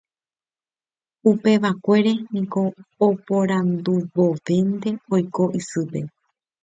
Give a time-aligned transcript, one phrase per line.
[1.31, 2.61] Upevakuére niko
[3.07, 5.99] oporandúvonte oiko isýpe.